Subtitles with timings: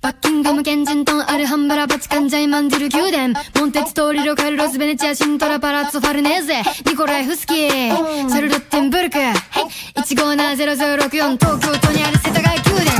[0.00, 3.34] バッキンガム、ケンジントン、アルハンバラ、バチカン、ジャイマン、ジル、宮殿。
[3.58, 6.62] モンテツ、トーリロ、カルロス、ベネチア、シントラ、パラッツ、ファルネーゼ。
[6.86, 8.28] ニコライフスキー。
[8.28, 9.18] シャルロッテンブルク。
[9.96, 12.97] 1570064、東京都にある世田谷宮殿。